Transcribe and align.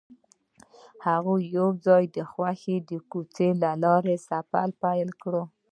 هغوی 1.07 1.41
یوځای 1.57 2.03
د 2.15 2.17
خوښ 2.31 2.63
کوڅه 3.11 3.47
له 3.61 3.71
لارې 3.83 4.15
سفر 4.29 4.67
پیل 4.81 5.09
کړ. 5.21 5.33